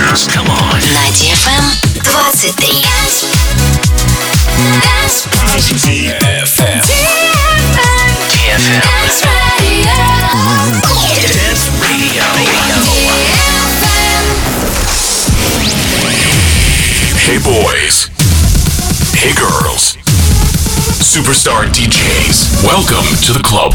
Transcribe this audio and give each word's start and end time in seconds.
dance. 0.00 0.26
Come 0.26 0.48
on. 0.48 0.80
На 0.92 1.10
DFM 1.12 1.64
23. 2.02 2.80
DFM. 5.76 6.80
DFM. 8.30 8.82
Dance 11.28 11.70
Radio. 11.82 12.24
Hey 17.18 17.38
boys. 17.38 18.08
Hey 19.14 19.32
girls. 19.34 19.96
Superstar 21.00 21.66
DJs. 21.66 22.64
Welcome 22.64 23.06
to 23.26 23.32
the 23.32 23.42
club. 23.42 23.74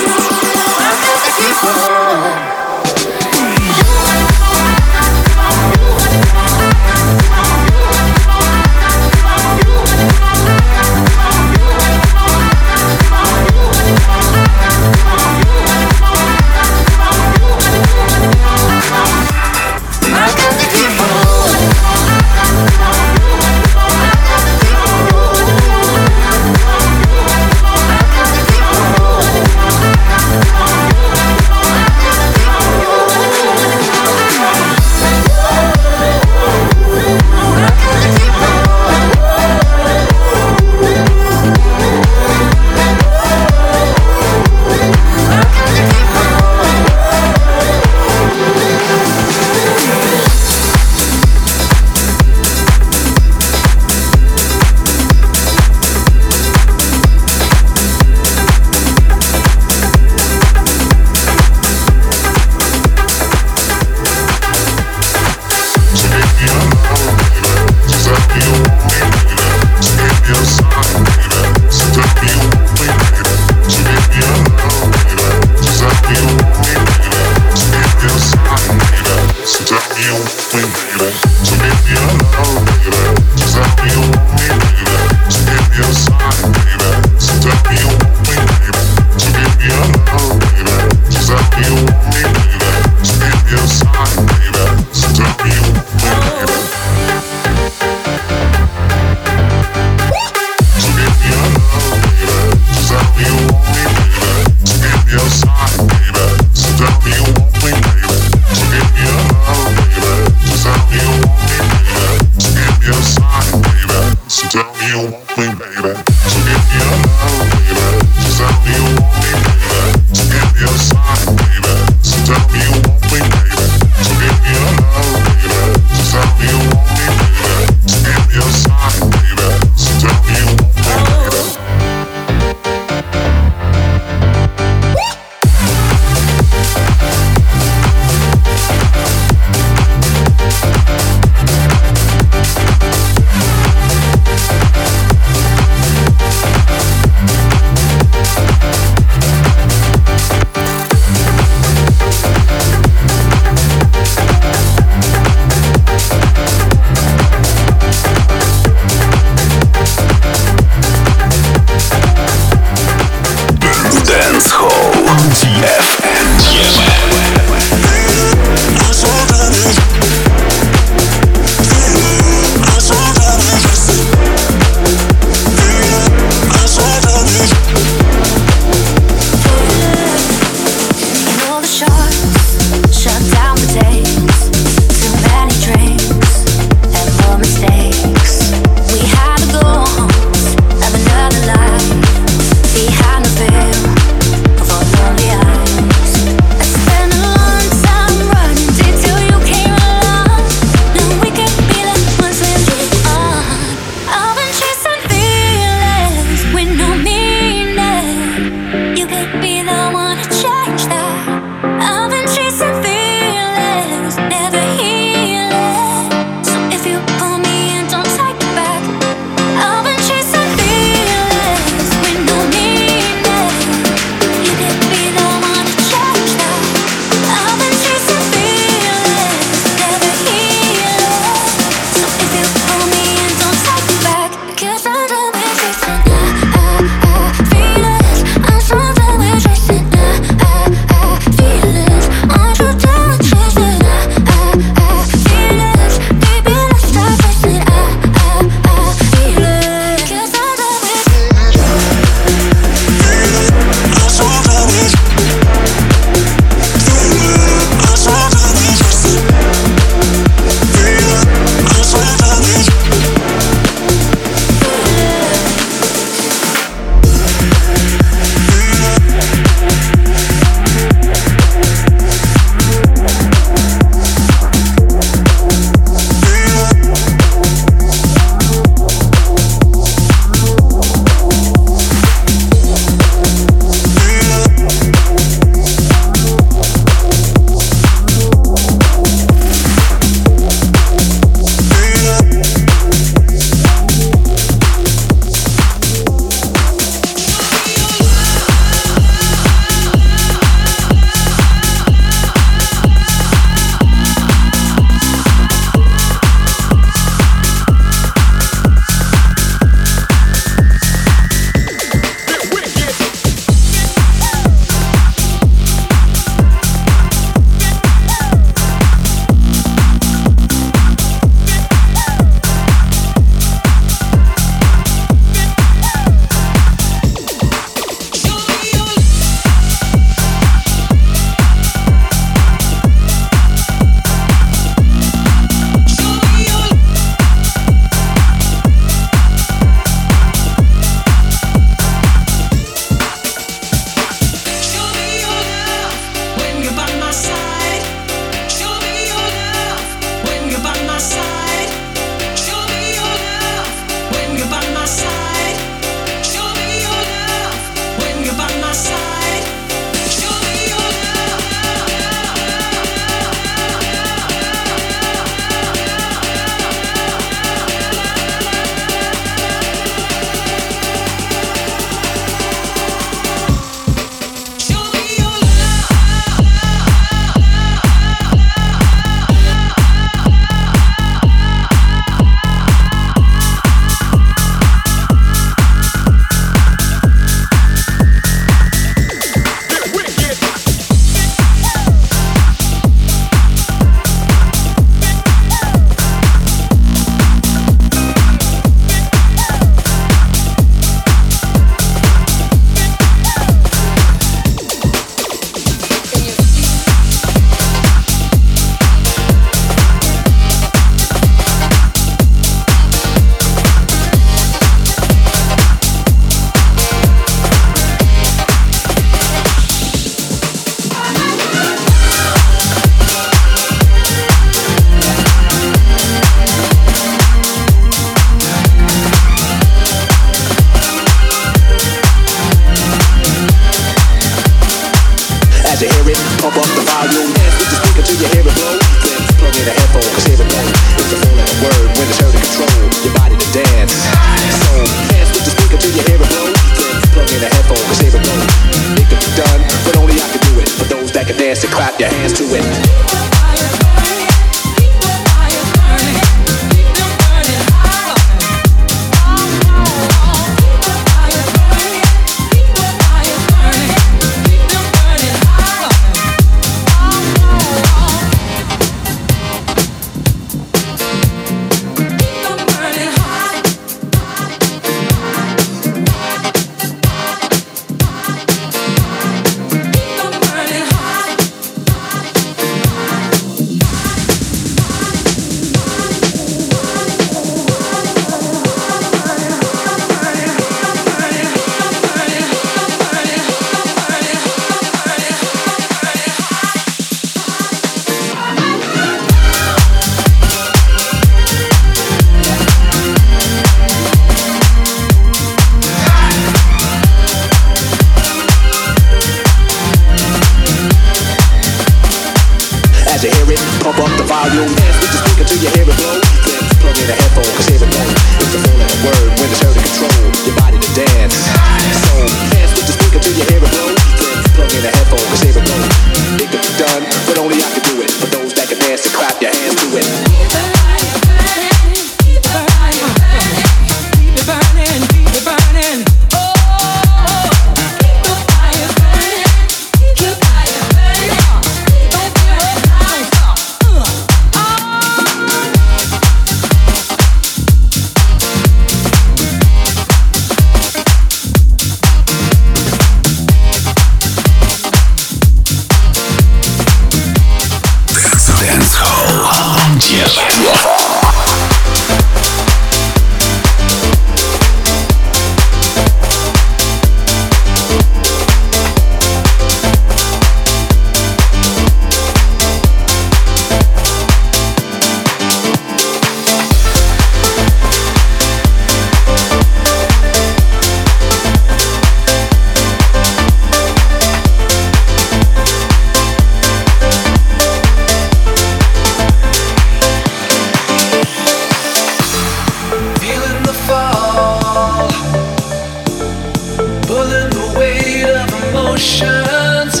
emotions. 598.96 600.00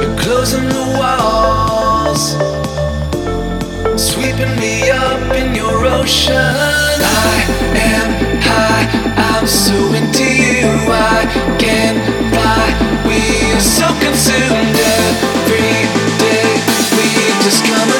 You're 0.00 0.18
closing 0.18 0.68
the 0.68 0.84
walls, 0.98 2.32
sweeping 4.00 4.54
me 4.60 4.90
up 4.90 5.34
in 5.34 5.54
your 5.54 5.86
ocean. 5.86 6.34
I 6.34 7.44
am 7.74 8.40
high, 8.42 8.86
I'm 9.16 9.46
so 9.46 9.74
into 9.94 10.24
you. 10.24 10.68
I 10.90 11.24
can't 11.58 11.98
fly. 12.32 12.68
We 13.08 13.18
are 13.54 13.60
so 13.60 13.86
consumed 14.04 14.76
every 14.76 15.72
day. 16.18 16.52
We 16.96 17.42
just 17.42 17.64
come. 17.64 17.97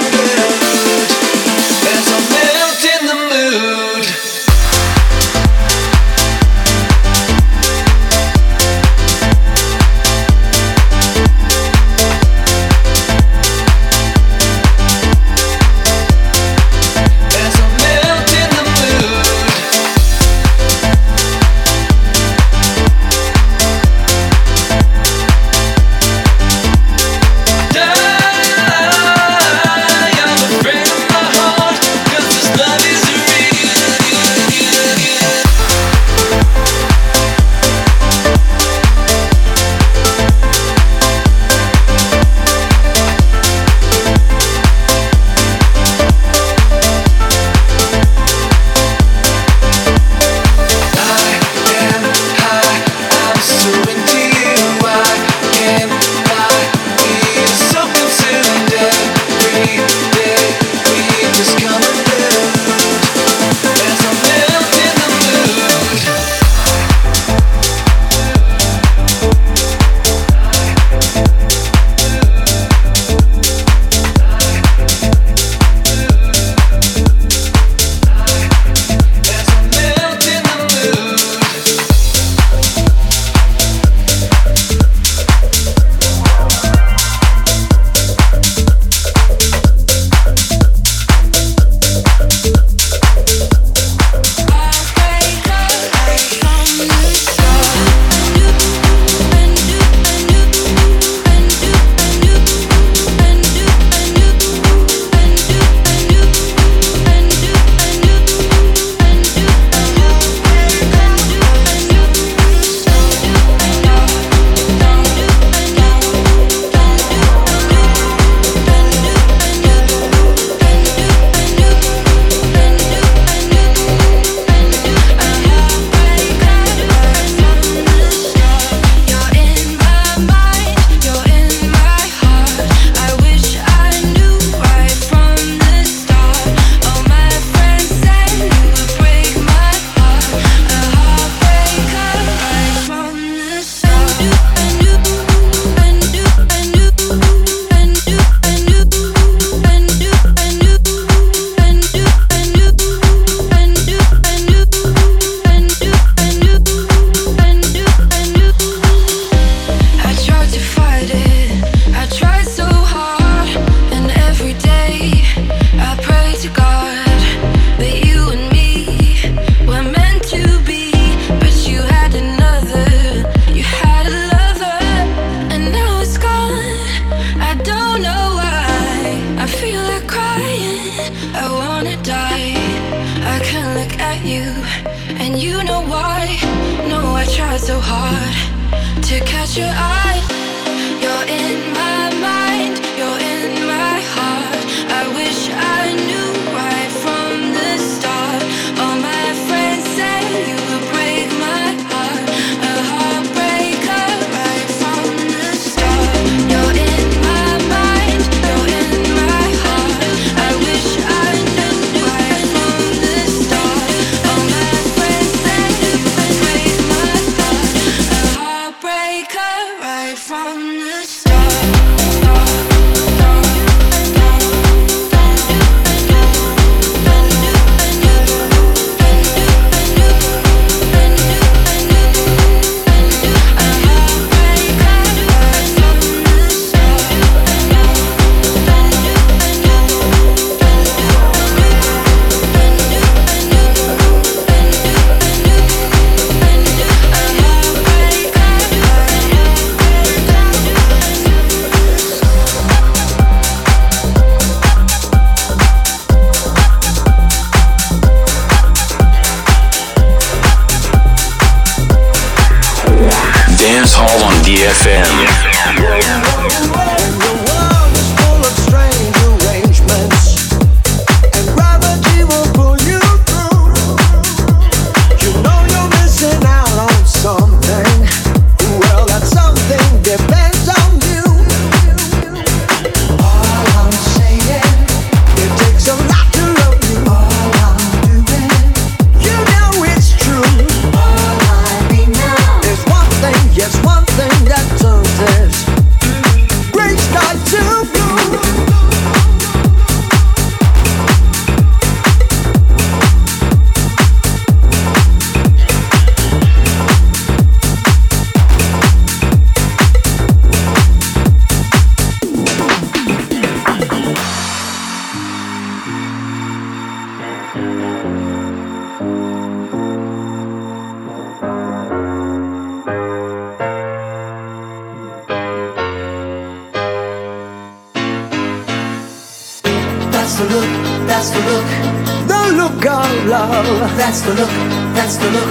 That's 333.96 334.20
the 334.22 334.34
look, 334.34 334.50
that's 334.94 335.16
the 335.16 335.30
look. 335.30 335.48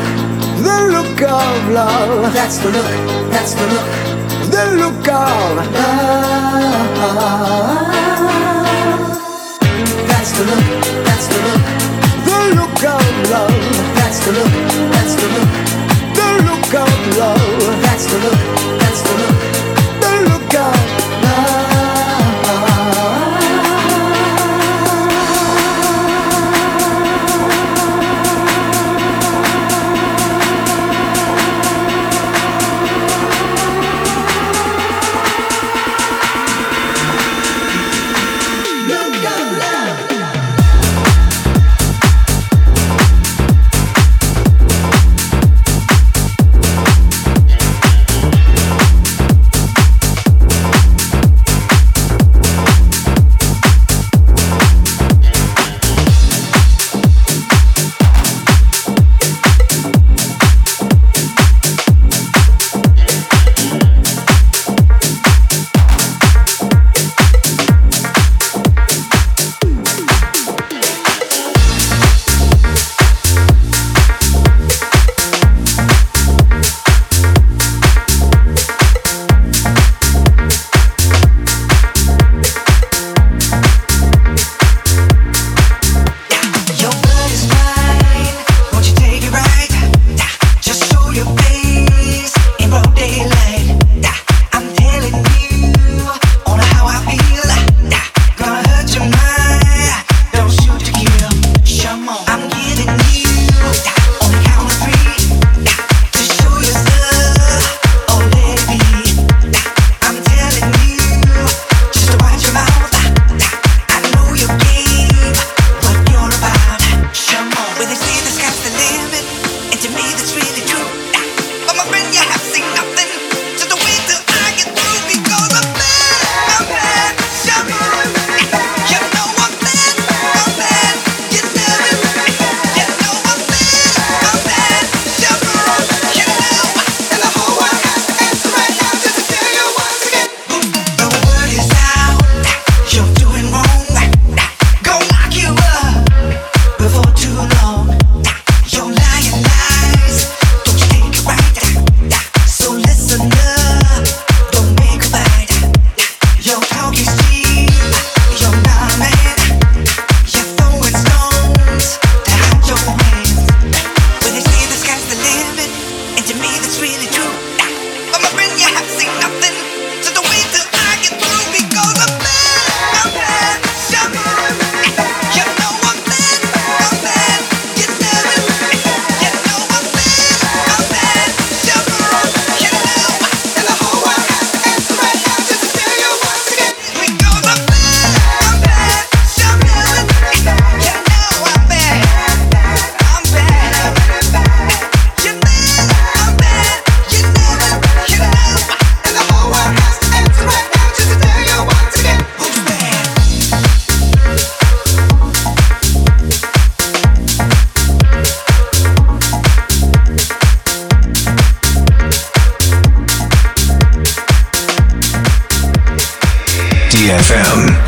The 0.64 0.78
look 0.92 1.22
of 1.22 1.70
love. 1.70 2.34
That's 2.34 2.58
the 2.58 2.70
look, 2.70 2.86
that's 3.32 3.54
the 3.54 3.66
look. 3.68 3.88
The 4.52 4.64
look 4.82 5.08
of 5.08 5.58
love. 5.74 6.38
That's 10.10 10.32
the 10.38 10.44
look, 10.50 10.66
that's 11.06 11.28
the 11.28 11.40
look. 11.46 11.62
The 12.28 12.40
look 12.58 12.84
of 12.84 13.30
love. 13.32 13.56
That's 13.96 14.20
the 14.26 14.32
look, 14.32 14.54
that's 14.92 15.14
the 15.16 15.28
look. 15.36 15.50
The 16.18 16.30
look 16.48 16.74
of 16.84 17.18
love. 17.18 17.82
That's 17.84 18.06
the 18.12 18.18
look, 18.24 18.42
that's 18.80 19.02
the 19.02 19.14
look. 19.20 19.38
The 20.02 20.12
look 20.30 20.54
of 20.56 20.97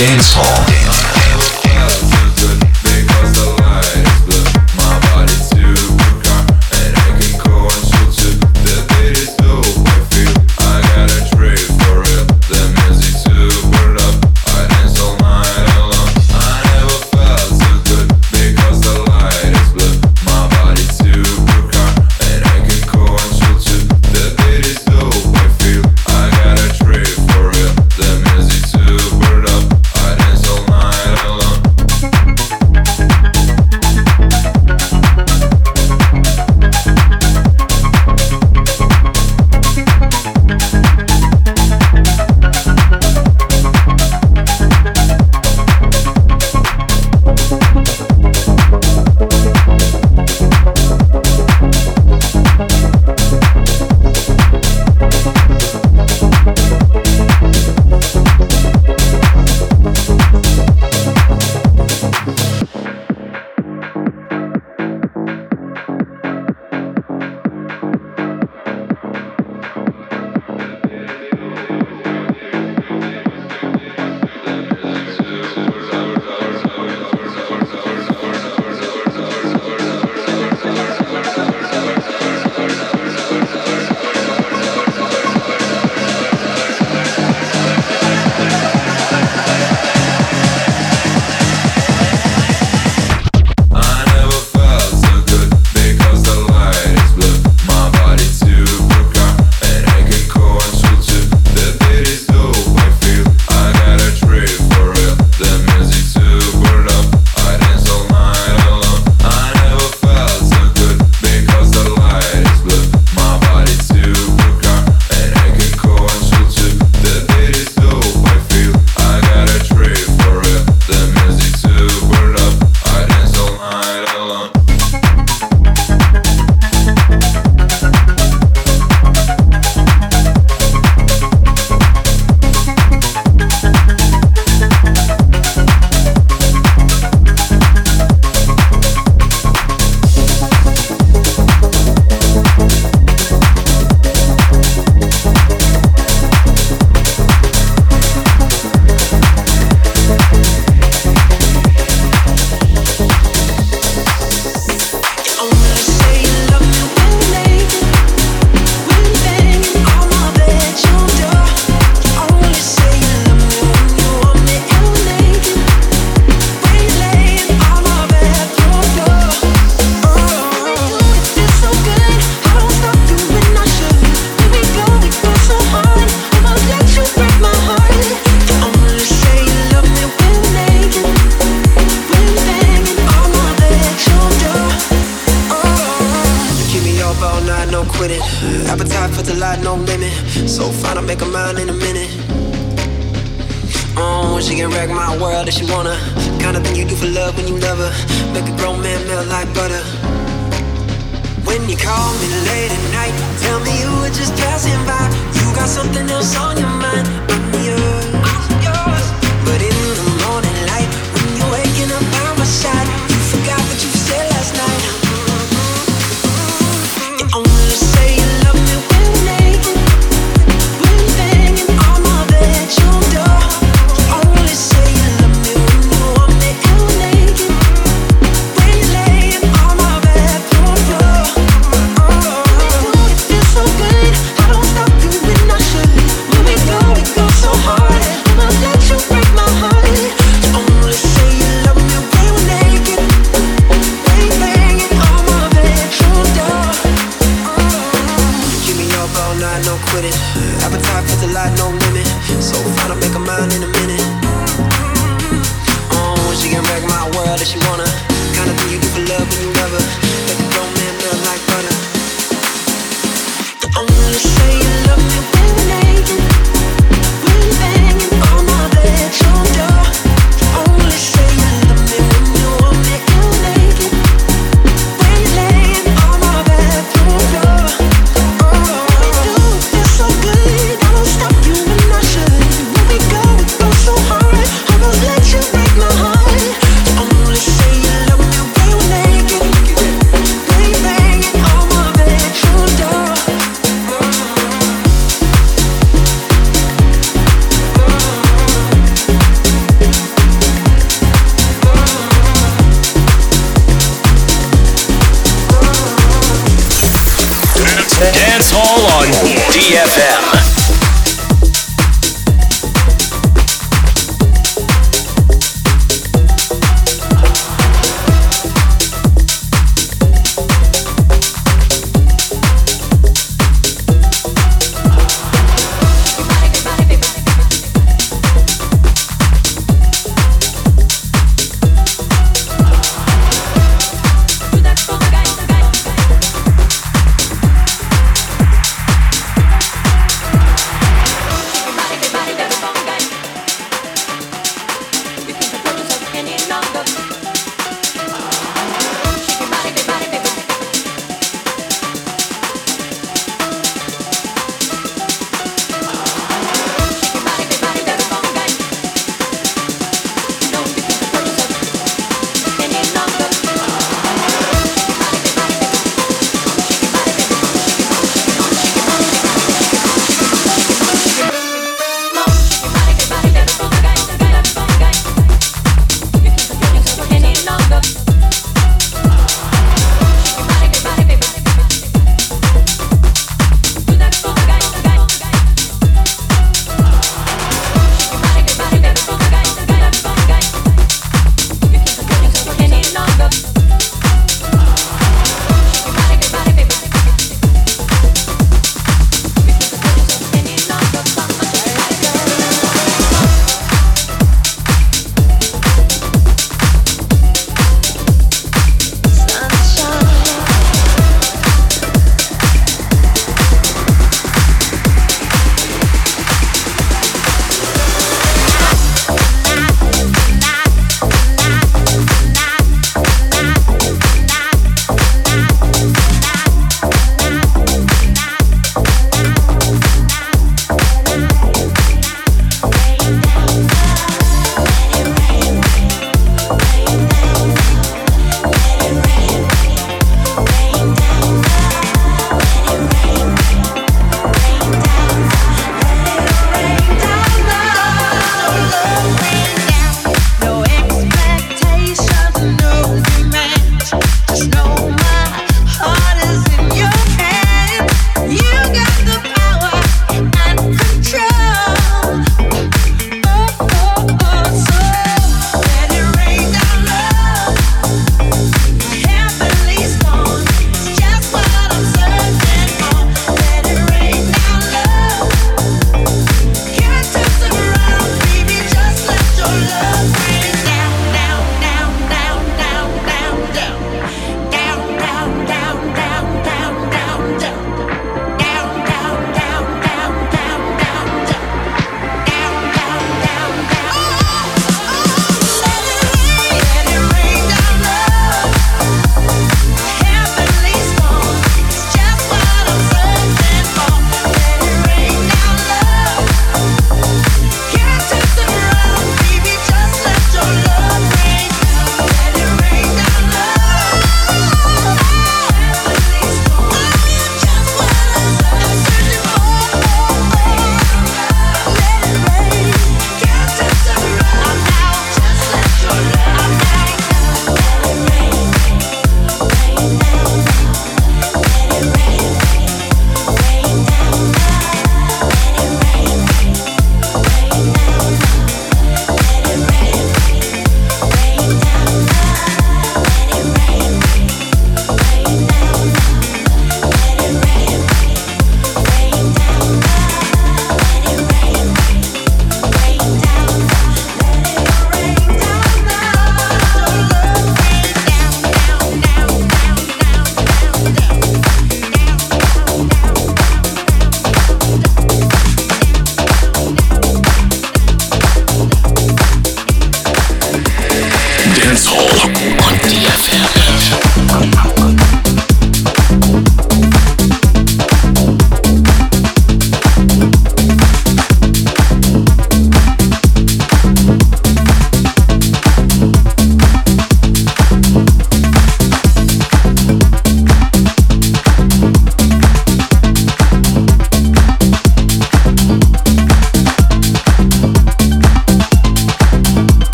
dance 0.00 0.32
hall. 0.32 0.64
Dance. 0.66 0.99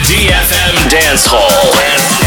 DFM 0.00 0.90
Dance 0.90 1.24
Hall. 1.26 2.23